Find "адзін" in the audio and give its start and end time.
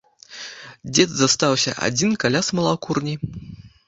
1.87-2.15